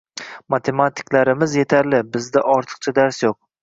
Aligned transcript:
Matematiklarimiz 0.53 1.55
yetarli, 1.61 2.03
bizda 2.19 2.47
ortiqha 2.59 2.99
dars 3.01 3.27
yoʻq. 3.29 3.45